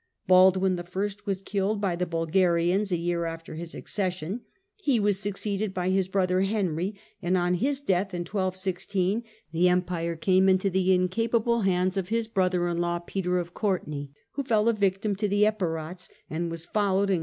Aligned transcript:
Baldwin 0.25 0.79
I. 0.79 0.83
was 1.27 1.41
killed 1.41 1.79
by 1.79 1.95
the 1.95 2.07
Bulgarians 2.07 2.91
a 2.91 2.97
year 2.97 3.25
after 3.25 3.53
his 3.53 3.75
accession; 3.75 4.41
he 4.75 4.99
was 4.99 5.19
succeeded 5.19 5.75
by 5.75 5.89
his 5.91 6.07
brother 6.07 6.41
Henry, 6.41 6.95
and 7.21 7.37
on 7.37 7.53
his 7.53 7.81
death 7.81 8.11
in 8.11 8.21
1216 8.21 9.23
the 9.51 9.69
Empire 9.69 10.15
came 10.15 10.49
into 10.49 10.71
the 10.71 10.81
Henry, 10.85 10.95
incapable 11.03 11.61
hands 11.61 11.97
of 11.97 12.09
his 12.09 12.27
brother 12.27 12.67
in 12.67 12.79
law 12.79 12.97
Peter 12.97 13.37
of 13.37 13.53
Courtenay, 13.53 14.07
pete'r 14.07 14.09
of 14.09 14.35
who 14.37 14.43
fell 14.43 14.67
a 14.67 14.73
victim 14.73 15.13
to 15.13 15.27
the 15.27 15.45
Epirots, 15.45 16.09
and 16.31 16.49
was 16.49 16.65
followed 16.65 17.11
in 17.11 17.19
^71^. 17.19 17.19